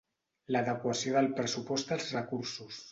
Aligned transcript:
L'adequació 0.55 1.13
del 1.19 1.31
pressupost 1.41 1.97
als 1.99 2.13
recursos. 2.19 2.79